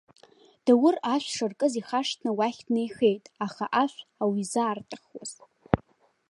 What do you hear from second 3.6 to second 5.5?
ашә ауизаартыхуаз.